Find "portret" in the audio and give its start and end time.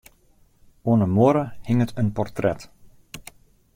2.17-2.61